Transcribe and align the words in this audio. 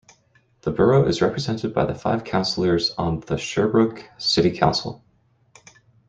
The 0.61 0.71
borough 0.71 1.05
is 1.07 1.21
represented 1.21 1.75
by 1.75 1.93
five 1.93 2.23
councillors 2.23 2.89
on 2.97 3.19
the 3.19 3.37
Sherbrooke 3.37 4.09
City 4.17 4.49
Council. 4.49 5.03